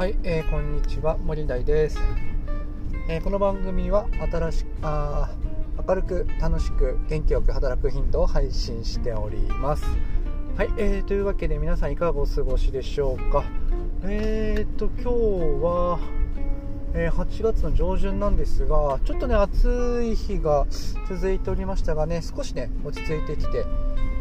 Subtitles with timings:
[0.00, 1.98] はい、えー、こんにちは森大です、
[3.06, 5.30] えー、この番組は新しあ
[5.86, 9.84] 明るく楽しく元気よく働くヒントを配信しております。
[10.56, 13.44] はい、えー、というわけで皆さんいかがお過ごしでしょうか。
[14.02, 15.08] えーと今日
[15.62, 15.98] は、
[16.94, 20.66] えー、8月の上旬なんですがちょっとね暑い日が
[21.10, 23.66] 続いておりましたがね少しね落ち着いてきて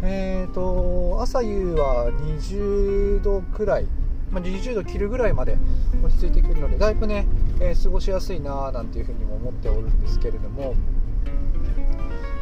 [0.03, 3.87] えーと朝夕は20度くらい
[4.31, 5.57] まあ、20度切るぐらいまで
[6.03, 7.25] 落ち着いてくるのでだいぶね、
[7.59, 10.75] えー、過ごしやすいななんていうふうにも思っておるんですけれども。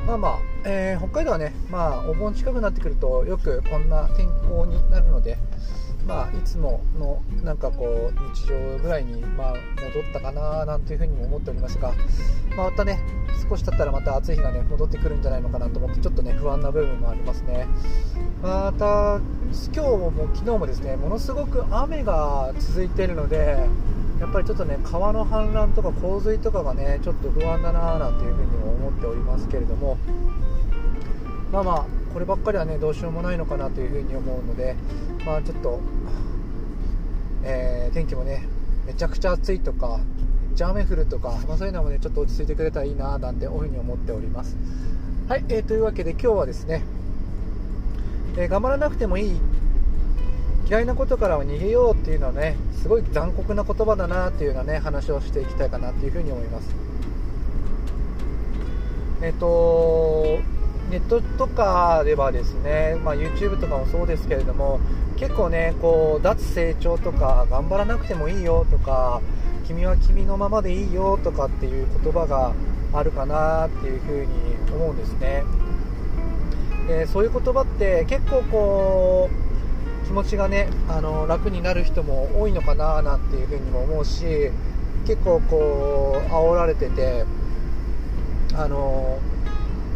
[0.05, 5.37] まあまあ、えー、北海道はね、まあ、お盆近くなってくるとよくこんな天候になるので、
[6.05, 9.53] まあ、いつものなんかこう日常ぐらいに、まあ、
[9.93, 11.93] 戻ったかななんていうふうにも思っておりますが、
[12.55, 12.99] まあ、またね
[13.49, 17.67] 少し経ったらまた暑い日がね戻ってくるんじゃないのかなと思ってちょっとね不安な部分もありますね。
[18.41, 19.19] また
[19.73, 23.67] 今日も昨日もですねものすごく雨が続いているので
[24.19, 29.97] やっぱりちょっとね川の氾濫とか洪水とかがねちょっと不安だななんていうふうにも思っておりますけれども
[31.51, 31.85] まあまあ
[32.17, 34.75] こればっかりはねどうしようもないのかなというふうに思うので
[35.23, 35.79] まあちょっと、
[37.43, 38.47] えー、天気もね
[38.87, 39.99] めちゃくちゃ暑いとか
[40.47, 44.57] めっちゃ雨降るとか、まあ、そういうのもねちょっと落ち着いてくれたらいいななんていうふうに思っております。
[45.29, 46.81] はい、えー、というわけで今日はですね、
[48.35, 49.39] えー、頑張らなくてもいい
[50.67, 56.75] 嫌いなことからは逃げようっていうのはねすごい残酷な言葉だなっていうようなね話をしていきたいかなっていうふうに思います。
[59.21, 60.39] えっ、と
[60.89, 64.79] ネットとかではですね、まあ、YouTube とかもそうですけれども
[65.17, 69.21] 結構ねこう脱成長とか頑張らなくてもいいよとか
[69.67, 72.53] 君は君のままでいいよとかっていう言葉が
[72.93, 74.27] あるかなっていうふうに
[74.73, 75.43] 思うんですね。
[76.87, 79.29] でそういう言葉って結構こ
[80.03, 84.51] う気持ちがねあの楽になる人も多いのかななんていうふうにも思うし
[85.05, 87.25] 結構こう煽られてて
[88.55, 89.19] あの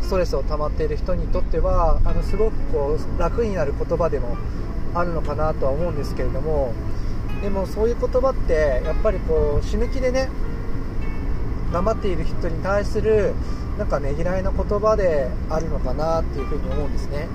[0.01, 4.37] ストレスを溜まっている人にとってはあのすごくこう楽になる言葉でも
[4.93, 6.73] あるのかなとは思うんですけれども
[7.41, 10.29] でもそういう言葉ってやっぱりこう死ぬ気でね
[11.71, 13.33] 頑張っている人に対する
[13.77, 17.27] なんかねぎらいの言葉であるのかなっていうふうに思うんですね。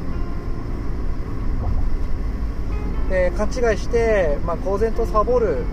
[3.09, 5.65] で勘違いして、まあ、公然とサボる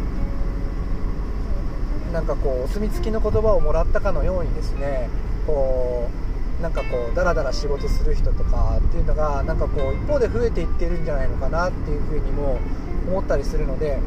[2.13, 5.09] なんかこうお墨付きの言葉をもらったかのようにですね
[5.47, 6.32] こう
[6.63, 12.57] なんかこうダラダラ仕事する人とかっていうのがなんかこう一方で増えていってるんじゃないのかなっていうふうにも
[13.05, 13.99] 思ったりするので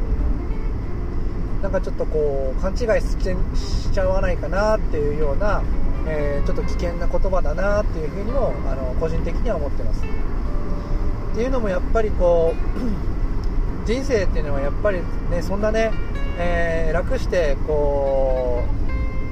[1.61, 5.61] なんかちょっとこう勘違いしちゃわないかなっていうような、
[6.07, 10.01] えー、ちょっと危険な言葉だなっていうふうにもあの個人的には思ってます。
[10.01, 15.91] っていうのもやっぱりこう 人生っていうのはやっぱりねそんなね、
[16.39, 18.63] えー、楽してこ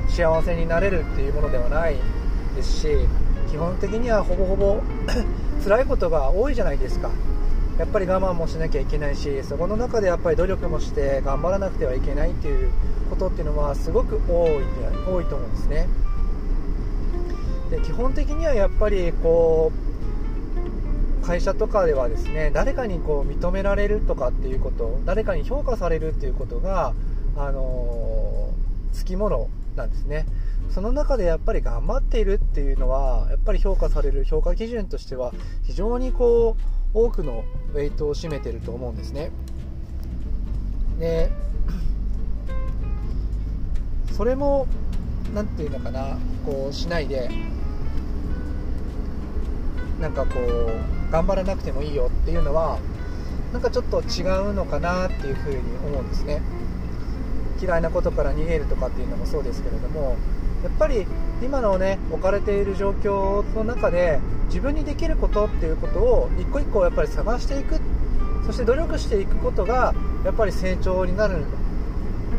[0.07, 1.95] う幸せになれるっていうものではない。
[2.55, 2.88] ですし
[3.51, 4.81] 基本的にはほぼほぼ
[5.63, 7.09] 辛いことが多いじゃないですか。
[7.77, 12.69] やっぱり我慢もしなきゃいけないしそこの中でやっぱり努力もして頑張らなくてはいけないっていう
[13.09, 14.63] ことっていうのはすごく多い
[15.05, 15.88] 多いと思うんですね。
[17.69, 19.73] で基本的にはやっぱりこ
[21.22, 26.93] う会社とかではですね誰かにこう認められるとかっていうこと誰かに評価されるっていうことが
[27.35, 30.25] あのー、つきものなんですね。
[30.69, 36.57] その中でやっぱり頑張っているっていうのはやっぱり評価される評価基準としては非常にこ
[36.93, 37.43] う多くの
[37.73, 39.31] ウェイトを占めてると思うんですね。
[40.99, 41.29] で
[44.13, 44.67] それも
[45.33, 47.29] 何て言うのかなこうしないで
[49.99, 52.79] なんかこう頑張らなくてもいいよっていうのは
[53.53, 55.57] なんかちょっと違うのかなっていうふうに
[55.87, 56.41] 思うんですね。
[57.61, 60.16] 嫌いなことから逃げるとかっていうのもそうですけれども
[60.63, 61.05] やっぱり
[61.41, 67.79] 今のね置かれている状況の中で自分にできることっていうことを一個一個やっぱり探していく
[68.46, 69.93] そして努力していくことが
[70.23, 71.43] やっぱり成長になる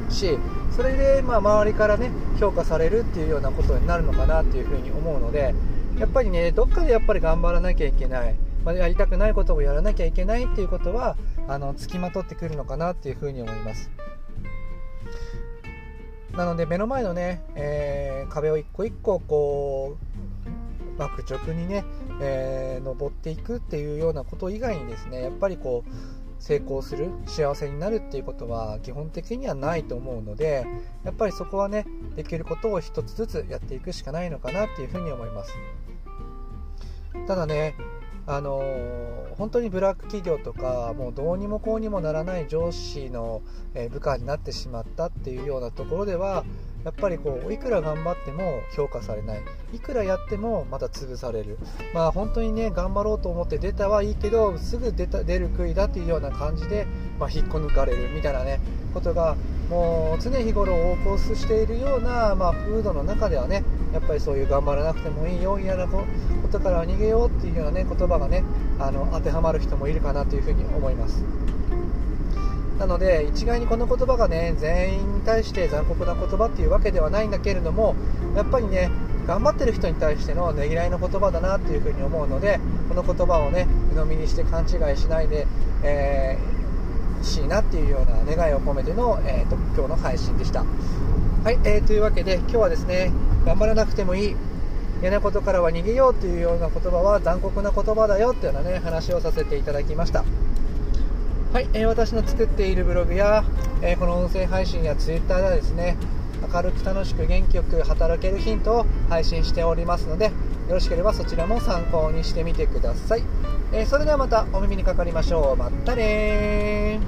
[0.09, 0.39] し
[0.75, 5.55] それでまあ周りからね評価されるっていうようなことになるのかなっていうふうに思うので
[5.99, 8.35] やっぱりねどっかでやっぱり頑張らなきゃいけない、
[8.65, 11.17] まあ、やりたくないことをやらなきゃいけないっていうことは
[11.49, 13.91] あの付きまとってくるのかなっていうふうに思います。
[16.37, 19.97] なので目の前のね、えー、壁を一個一個こ
[20.97, 21.85] う、まあ、愚直にね、
[22.21, 25.91] えー、登っていくっていうようなこと以外にですねやっぱりこう
[26.39, 30.67] 成功する幸せになるっていうことは基本的にはないと思うので
[31.05, 35.53] やっぱりそこはねできることを一つずつやっていくしかないのかなっていうふうに思います。
[37.27, 37.75] ただね
[38.27, 38.61] あの
[39.39, 43.43] 本当にブラック企業とかもうどうにもこうにもならない上司の、
[43.75, 46.45] え部下になってしまったっていうようなところでは
[46.85, 49.43] やっぱりこういくら頑張っても評価されない。
[49.73, 51.59] いくらやってもまた潰される。
[51.93, 56.87] まあ本当にね頑張ろうと思って出たはいいけどすぐ出た出る杭だっていうような感じで、
[57.19, 58.61] まあ、引っこ抜かれるみたいなね
[58.95, 59.37] ことが
[59.71, 66.05] もう常日頃横行しているような、まあ、風土の中ではねやっぱりそういう頑張らなくてもいいよ嫌なこ
[66.53, 68.45] とから逃げようっていうような、ね、言葉がね
[68.79, 71.25] あの当てはまる人もいるかなというふうに思います。
[72.79, 77.97] なので一概にこの言葉がね全員に対して残酷な言葉っていうわけではないんだけれども
[78.37, 78.91] やっぱりね
[79.27, 82.61] 頑張ってる人に対してのねぎらいの言葉だなっていうふうに思うので
[82.91, 85.47] この言葉をね鵜呑みにして勘違いしないで、
[85.83, 86.56] えー
[87.27, 90.65] しいなっていうような願いを込めての、えーと、今日の配信でした。
[91.45, 93.13] はい、えー、というわけで今日はですね
[93.45, 94.37] 頑張らなくてもいい。
[95.03, 100.25] 嫌なことからは逃げようというような言葉は残酷な言葉だよっていうようなね話をさせていただきました。
[101.53, 103.45] はい、えー、私の作っているブログや、
[103.83, 105.97] えー、この音声配信や Twitter ではですね
[106.53, 110.33] 明るく楽しく元気よく働けるヒントを配信しておりますのでよ
[110.71, 113.23] ろしければそちらも参考にしてみてください、
[113.73, 115.57] えー、それではまたお耳にかかりましょう。
[115.57, 117.01] またね